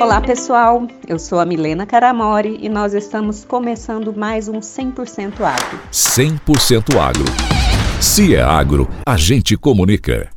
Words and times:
Olá 0.00 0.20
pessoal, 0.20 0.86
eu 1.06 1.18
sou 1.18 1.38
a 1.38 1.46
Milena 1.46 1.86
Caramori 1.86 2.58
e 2.60 2.68
nós 2.68 2.94
estamos 2.94 3.44
começando 3.44 4.12
mais 4.12 4.48
um 4.48 4.58
100% 4.58 5.40
Agro. 5.40 5.78
100% 5.92 6.98
Agro. 6.98 7.24
Se 8.00 8.34
é 8.34 8.42
agro, 8.42 8.88
a 9.06 9.16
gente 9.16 9.56
comunica. 9.56 10.28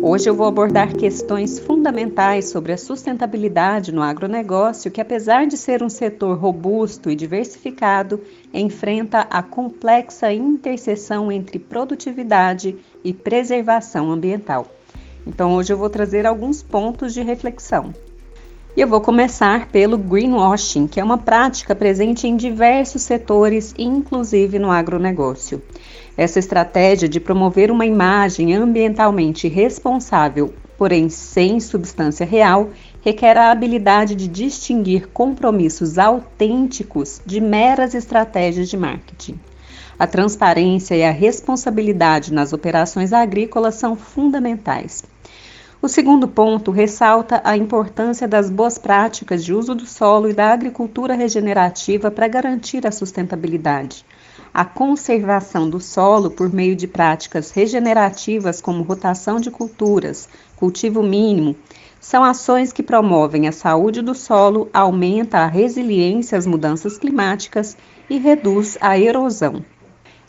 Hoje 0.00 0.30
eu 0.30 0.34
vou 0.34 0.46
abordar 0.46 0.94
questões 0.94 1.58
fundamentais 1.58 2.48
sobre 2.48 2.72
a 2.72 2.78
sustentabilidade 2.78 3.92
no 3.92 4.02
agronegócio, 4.02 4.90
que 4.90 5.00
apesar 5.00 5.46
de 5.46 5.56
ser 5.56 5.82
um 5.82 5.90
setor 5.90 6.38
robusto 6.38 7.10
e 7.10 7.14
diversificado, 7.14 8.20
enfrenta 8.52 9.26
a 9.30 9.42
complexa 9.42 10.32
interseção 10.32 11.30
entre 11.30 11.58
produtividade 11.58 12.76
e 13.04 13.12
preservação 13.12 14.10
ambiental. 14.10 14.66
Então 15.26 15.52
hoje 15.54 15.72
eu 15.72 15.76
vou 15.76 15.90
trazer 15.90 16.26
alguns 16.26 16.62
pontos 16.62 17.12
de 17.12 17.20
reflexão. 17.22 17.92
E 18.76 18.80
eu 18.80 18.86
vou 18.86 19.00
começar 19.00 19.68
pelo 19.68 19.98
greenwashing, 19.98 20.86
que 20.86 21.00
é 21.00 21.04
uma 21.04 21.18
prática 21.18 21.74
presente 21.74 22.28
em 22.28 22.36
diversos 22.36 23.02
setores, 23.02 23.74
inclusive 23.76 24.58
no 24.58 24.70
agronegócio. 24.70 25.60
Essa 26.16 26.38
estratégia 26.38 27.08
de 27.08 27.18
promover 27.18 27.70
uma 27.70 27.86
imagem 27.86 28.54
ambientalmente 28.54 29.48
responsável, 29.48 30.54
porém 30.76 31.08
sem 31.08 31.58
substância 31.58 32.24
real, 32.24 32.70
requer 33.00 33.36
a 33.36 33.50
habilidade 33.50 34.14
de 34.14 34.28
distinguir 34.28 35.08
compromissos 35.08 35.98
autênticos 35.98 37.20
de 37.26 37.40
meras 37.40 37.94
estratégias 37.94 38.68
de 38.68 38.76
marketing. 38.76 39.40
A 39.98 40.06
transparência 40.06 40.94
e 40.94 41.02
a 41.02 41.10
responsabilidade 41.10 42.32
nas 42.32 42.52
operações 42.52 43.12
agrícolas 43.12 43.74
são 43.74 43.96
fundamentais. 43.96 45.02
O 45.80 45.86
segundo 45.86 46.26
ponto 46.26 46.72
ressalta 46.72 47.40
a 47.44 47.56
importância 47.56 48.26
das 48.26 48.50
boas 48.50 48.78
práticas 48.78 49.44
de 49.44 49.54
uso 49.54 49.76
do 49.76 49.86
solo 49.86 50.28
e 50.28 50.32
da 50.32 50.52
agricultura 50.52 51.14
regenerativa 51.14 52.10
para 52.10 52.26
garantir 52.26 52.84
a 52.84 52.90
sustentabilidade. 52.90 54.04
A 54.52 54.64
conservação 54.64 55.70
do 55.70 55.78
solo 55.78 56.32
por 56.32 56.52
meio 56.52 56.74
de 56.74 56.88
práticas 56.88 57.52
regenerativas 57.52 58.60
como 58.60 58.82
rotação 58.82 59.38
de 59.38 59.52
culturas, 59.52 60.28
cultivo 60.56 61.00
mínimo, 61.00 61.54
são 62.00 62.24
ações 62.24 62.72
que 62.72 62.82
promovem 62.82 63.46
a 63.46 63.52
saúde 63.52 64.02
do 64.02 64.16
solo, 64.16 64.68
aumenta 64.72 65.38
a 65.38 65.46
resiliência 65.46 66.36
às 66.36 66.44
mudanças 66.44 66.98
climáticas 66.98 67.76
e 68.10 68.18
reduz 68.18 68.76
a 68.80 68.98
erosão. 68.98 69.64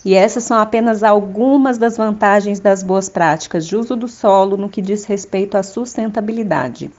E 0.03 0.14
essas 0.14 0.44
são 0.44 0.58
apenas 0.58 1.03
algumas 1.03 1.78
das 1.78 1.97
vantagens 1.97 2.59
das 2.59 2.81
boas 2.81 3.09
práticas 3.09 3.66
de 3.66 3.75
uso 3.75 3.95
do 3.95 4.08
solo 4.08 4.56
no 4.56 4.69
que 4.69 4.81
diz 4.81 5.06
respeito 5.06 5.58
à 5.58 5.64
sustentabilidade. 5.64 6.89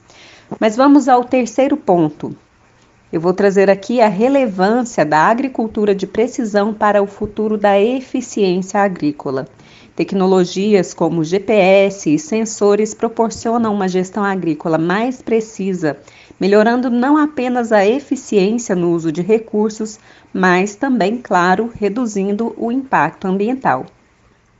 Mas 0.59 0.75
vamos 0.75 1.07
ao 1.07 1.23
terceiro 1.23 1.75
ponto. 1.75 2.35
Eu 3.11 3.19
vou 3.19 3.33
trazer 3.33 3.69
aqui 3.69 3.99
a 3.99 4.07
relevância 4.07 5.03
da 5.03 5.19
agricultura 5.19 5.93
de 5.93 6.07
precisão 6.07 6.73
para 6.73 7.01
o 7.01 7.07
futuro 7.07 7.57
da 7.57 7.79
eficiência 7.79 8.79
agrícola. 8.79 9.47
Tecnologias 10.01 10.95
como 10.95 11.23
GPS 11.23 12.15
e 12.15 12.17
sensores 12.17 12.91
proporcionam 12.91 13.71
uma 13.71 13.87
gestão 13.87 14.23
agrícola 14.23 14.79
mais 14.79 15.21
precisa, 15.21 15.95
melhorando 16.39 16.89
não 16.89 17.17
apenas 17.17 17.71
a 17.71 17.85
eficiência 17.85 18.75
no 18.75 18.93
uso 18.93 19.11
de 19.11 19.21
recursos, 19.21 19.99
mas 20.33 20.73
também, 20.73 21.17
claro, 21.17 21.71
reduzindo 21.79 22.51
o 22.57 22.71
impacto 22.71 23.27
ambiental. 23.27 23.85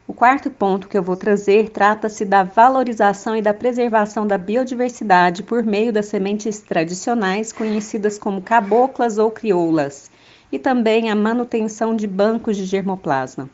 O 0.07 0.13
quarto 0.13 0.51
ponto 0.51 0.87
que 0.87 0.95
eu 0.95 1.01
vou 1.01 1.15
trazer 1.15 1.69
trata-se 1.69 2.23
da 2.23 2.43
valorização 2.43 3.35
e 3.35 3.41
da 3.41 3.51
preservação 3.51 4.27
da 4.27 4.37
biodiversidade 4.37 5.41
por 5.41 5.63
meio 5.63 5.91
das 5.91 6.05
sementes 6.05 6.59
tradicionais 6.59 7.51
conhecidas 7.51 8.19
como 8.19 8.43
caboclas 8.43 9.17
ou 9.17 9.31
crioulas, 9.31 10.11
e 10.51 10.59
também 10.59 11.09
a 11.09 11.15
manutenção 11.15 11.95
de 11.95 12.05
bancos 12.05 12.55
de 12.55 12.65
germoplasma. 12.65 13.49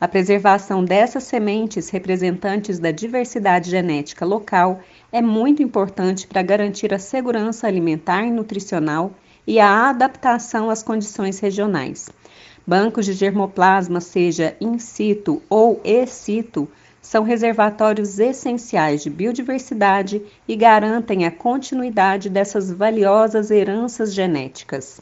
A 0.00 0.08
preservação 0.08 0.82
dessas 0.82 1.24
sementes 1.24 1.90
representantes 1.90 2.78
da 2.78 2.90
diversidade 2.90 3.68
genética 3.68 4.24
local 4.24 4.80
é 5.12 5.20
muito 5.20 5.62
importante 5.62 6.26
para 6.26 6.40
garantir 6.40 6.94
a 6.94 6.98
segurança 6.98 7.66
alimentar 7.66 8.24
e 8.24 8.30
nutricional 8.30 9.12
e 9.46 9.60
a 9.60 9.90
adaptação 9.90 10.70
às 10.70 10.82
condições 10.82 11.38
regionais. 11.38 12.08
Bancos 12.66 13.04
de 13.04 13.12
germoplasma, 13.12 14.00
seja 14.00 14.56
in 14.58 14.78
situ 14.78 15.42
ou 15.50 15.78
ex 15.84 16.08
situ, 16.08 16.66
são 17.02 17.22
reservatórios 17.22 18.18
essenciais 18.18 19.02
de 19.02 19.10
biodiversidade 19.10 20.22
e 20.48 20.56
garantem 20.56 21.26
a 21.26 21.30
continuidade 21.30 22.30
dessas 22.30 22.72
valiosas 22.72 23.50
heranças 23.50 24.14
genéticas. 24.14 24.98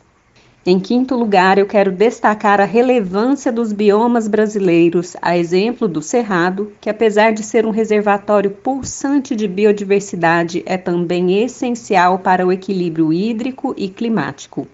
Em 0.71 0.79
quinto 0.79 1.15
lugar, 1.15 1.57
eu 1.57 1.65
quero 1.65 1.91
destacar 1.91 2.61
a 2.61 2.67
relevância 2.67 3.51
dos 3.51 3.73
biomas 3.73 4.29
brasileiros, 4.29 5.17
a 5.23 5.35
exemplo 5.35 5.89
do 5.89 6.03
Cerrado, 6.03 6.75
que 6.79 6.91
apesar 6.91 7.33
de 7.33 7.43
ser 7.43 7.65
um 7.65 7.71
reservatório 7.71 8.51
pulsante 8.51 9.35
de 9.35 9.49
biodiversidade, 9.49 10.63
é 10.67 10.77
também 10.77 11.43
essencial 11.43 12.19
para 12.19 12.47
o 12.47 12.53
equilíbrio 12.53 13.11
hídrico 13.11 13.75
e 13.79 13.89
climático. 13.89 14.69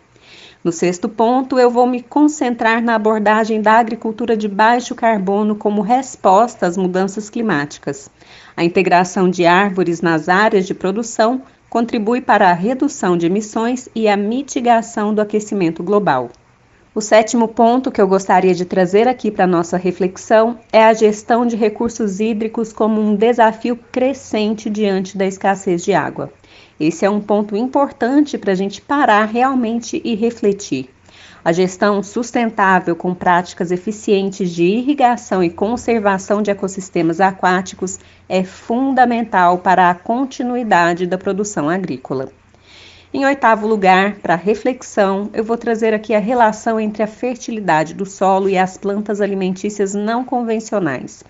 No 0.65 0.73
sexto 0.73 1.09
ponto, 1.09 1.61
eu 1.61 1.71
vou 1.71 1.87
me 1.87 2.03
concentrar 2.03 2.83
na 2.83 2.97
abordagem 2.97 3.63
da 3.63 3.75
agricultura 3.75 4.37
de 4.37 4.49
baixo 4.49 4.97
carbono 4.97 5.55
como 5.55 5.81
resposta 5.81 6.67
às 6.67 6.77
mudanças 6.77 7.31
climáticas. 7.31 8.11
A 8.57 8.65
integração 8.65 9.31
de 9.31 9.47
árvores 9.47 10.01
nas 10.01 10.29
áreas 10.29 10.67
de 10.67 10.75
produção 10.75 11.43
contribui 11.75 12.21
para 12.21 12.51
a 12.51 12.53
redução 12.53 13.17
de 13.17 13.27
emissões 13.27 13.89
e 13.97 14.07
a 14.07 14.17
mitigação 14.17 15.13
do 15.13 15.21
aquecimento 15.21 15.83
global. 15.83 16.31
O 16.95 17.01
sétimo 17.01 17.49
ponto 17.49 17.91
que 17.91 18.01
eu 18.01 18.07
gostaria 18.07 18.55
de 18.55 18.65
trazer 18.65 19.09
aqui 19.09 19.29
para 19.29 19.45
nossa 19.45 19.77
reflexão 19.77 20.57
é 20.73 20.85
a 20.85 20.95
gestão 20.95 21.45
de 21.45 21.57
recursos 21.57 22.21
hídricos 22.21 22.73
como 22.73 23.01
um 23.01 23.17
desafio 23.17 23.75
crescente 23.91 24.71
diante 24.71 25.19
da 25.19 25.27
escassez 25.27 25.83
de 25.85 25.93
água. 25.93 26.33
Esse 26.79 27.05
é 27.05 27.11
um 27.11 27.21
ponto 27.21 27.57
importante 27.57 28.39
para 28.39 28.53
a 28.53 28.55
gente 28.55 28.81
parar 28.81 29.25
realmente 29.25 30.01
e 30.05 30.15
refletir. 30.15 30.89
A 31.45 31.53
gestão 31.53 32.03
sustentável 32.03 32.97
com 32.97 33.15
práticas 33.15 33.71
eficientes 33.71 34.49
de 34.49 34.65
irrigação 34.65 35.45
e 35.45 35.51
conservação 35.51 36.41
de 36.41 36.51
ecossistemas 36.51 37.21
aquáticos 37.21 37.99
é 38.27 38.43
fundamental 38.43 39.59
para 39.59 39.91
a 39.91 39.95
continuidade 39.95 41.07
da 41.07 41.19
produção 41.19 41.69
agrícola. 41.69 42.31
Em 43.13 43.27
oitavo 43.27 43.67
lugar, 43.67 44.17
para 44.23 44.37
reflexão, 44.37 45.29
eu 45.35 45.45
vou 45.45 45.59
trazer 45.59 45.93
aqui 45.93 46.15
a 46.15 46.19
relação 46.19 46.81
entre 46.81 47.03
a 47.03 47.07
fertilidade 47.07 47.93
do 47.93 48.07
solo 48.07 48.49
e 48.49 48.57
as 48.57 48.79
plantas 48.79 49.21
alimentícias 49.21 49.93
não 49.93 50.25
convencionais. 50.25 51.23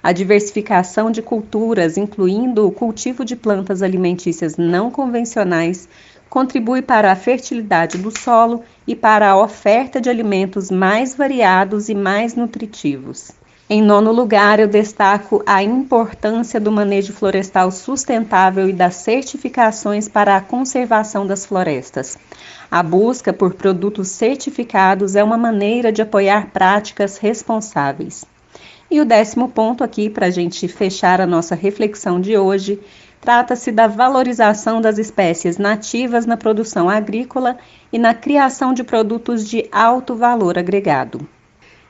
A 0.00 0.12
diversificação 0.12 1.10
de 1.10 1.20
culturas, 1.20 1.96
incluindo 1.96 2.64
o 2.64 2.70
cultivo 2.70 3.24
de 3.24 3.34
plantas 3.34 3.82
alimentícias 3.82 4.56
não 4.56 4.92
convencionais, 4.92 5.88
contribui 6.28 6.82
para 6.82 7.12
a 7.12 7.16
fertilidade 7.16 7.98
do 7.98 8.16
solo 8.16 8.62
e 8.86 8.94
para 8.94 9.30
a 9.30 9.40
oferta 9.40 10.00
de 10.00 10.10
alimentos 10.10 10.70
mais 10.70 11.14
variados 11.14 11.88
e 11.88 11.94
mais 11.94 12.34
nutritivos. 12.34 13.32
Em 13.68 13.82
nono 13.82 14.12
lugar, 14.12 14.60
eu 14.60 14.68
destaco 14.68 15.42
a 15.44 15.60
importância 15.60 16.60
do 16.60 16.70
manejo 16.70 17.12
florestal 17.12 17.72
sustentável 17.72 18.68
e 18.68 18.72
das 18.72 18.94
certificações 18.94 20.08
para 20.08 20.36
a 20.36 20.40
conservação 20.40 21.26
das 21.26 21.44
florestas. 21.44 22.16
A 22.70 22.80
busca 22.80 23.32
por 23.32 23.54
produtos 23.54 24.08
certificados 24.08 25.16
é 25.16 25.24
uma 25.24 25.36
maneira 25.36 25.90
de 25.90 26.00
apoiar 26.00 26.52
práticas 26.52 27.18
responsáveis. 27.18 28.24
E 28.90 29.00
o 29.00 29.04
décimo 29.04 29.48
ponto 29.48 29.82
aqui, 29.82 30.08
para 30.08 30.26
a 30.26 30.30
gente 30.30 30.68
fechar 30.68 31.20
a 31.20 31.26
nossa 31.26 31.54
reflexão 31.54 32.20
de 32.20 32.36
hoje, 32.36 32.80
Trata-se 33.26 33.72
da 33.72 33.88
valorização 33.88 34.80
das 34.80 34.98
espécies 34.98 35.58
nativas 35.58 36.26
na 36.26 36.36
produção 36.36 36.88
agrícola 36.88 37.58
e 37.92 37.98
na 37.98 38.14
criação 38.14 38.72
de 38.72 38.84
produtos 38.84 39.48
de 39.48 39.68
alto 39.72 40.14
valor 40.14 40.56
agregado. 40.56 41.26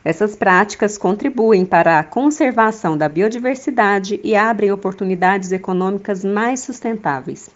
Essas 0.03 0.35
práticas 0.35 0.97
contribuem 0.97 1.67
para 1.67 1.99
a 1.99 2.05
conservação 2.05 2.97
da 2.97 3.07
biodiversidade 3.07 4.19
e 4.25 4.35
abrem 4.35 4.73
oportunidades 4.73 5.53
econômicas 5.53 6.25
mais 6.25 6.61
sustentáveis. 6.61 7.51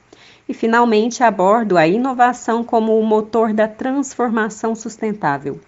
E, 0.46 0.52
finalmente, 0.52 1.22
abordo 1.22 1.78
a 1.78 1.86
inovação 1.86 2.62
como 2.62 2.98
o 2.98 3.06
motor 3.06 3.54
da 3.54 3.66
transformação 3.66 4.74
sustentável 4.74 5.58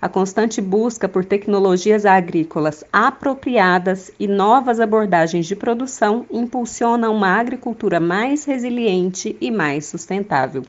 a 0.00 0.08
constante 0.08 0.60
busca 0.60 1.08
por 1.08 1.24
tecnologias 1.24 2.06
agrícolas 2.06 2.82
apropriadas 2.92 4.10
e 4.18 4.26
novas 4.26 4.80
abordagens 4.80 5.46
de 5.46 5.54
produção 5.54 6.24
impulsiona 6.30 7.10
uma 7.10 7.38
agricultura 7.38 8.00
mais 8.00 8.44
resiliente 8.44 9.36
e 9.40 9.50
mais 9.50 9.86
sustentável. 9.86 10.62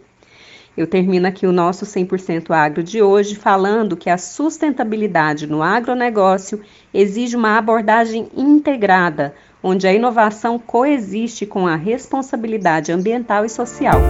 Eu 0.76 0.88
termino 0.88 1.28
aqui 1.28 1.46
o 1.46 1.52
nosso 1.52 1.86
100% 1.86 2.52
agro 2.52 2.82
de 2.82 3.02
hoje 3.02 3.36
falando 3.36 3.98
que 3.98 4.10
a 4.10 4.18
sustentabilidade 4.18 5.46
no 5.46 5.62
agronegócio 5.62 6.62
exige 6.94 7.36
uma 7.36 7.58
abordagem 7.58 8.30
integrada, 8.36 9.36
onde 9.62 9.88
a 9.88 9.94
inovação 9.94 10.58
coexiste 10.58 11.46
com 11.46 11.68
a 11.68 11.76
responsabilidade 11.76 12.92
ambiental 12.92 13.46
e 13.46 13.50
social. 13.50 14.02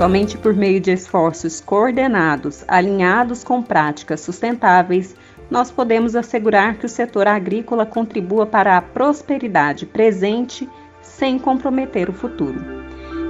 Somente 0.00 0.38
por 0.38 0.54
meio 0.54 0.80
de 0.80 0.92
esforços 0.92 1.60
coordenados, 1.60 2.64
alinhados 2.66 3.44
com 3.44 3.62
práticas 3.62 4.22
sustentáveis, 4.22 5.14
nós 5.50 5.70
podemos 5.70 6.16
assegurar 6.16 6.78
que 6.78 6.86
o 6.86 6.88
setor 6.88 7.28
agrícola 7.28 7.84
contribua 7.84 8.46
para 8.46 8.78
a 8.78 8.80
prosperidade 8.80 9.84
presente 9.84 10.66
sem 11.02 11.38
comprometer 11.38 12.08
o 12.08 12.14
futuro. 12.14 12.58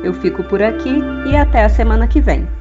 Eu 0.05 0.14
fico 0.14 0.44
por 0.44 0.62
aqui 0.62 0.94
e 1.28 1.37
até 1.37 1.64
a 1.64 1.69
semana 1.69 2.06
que 2.06 2.20
vem. 2.20 2.59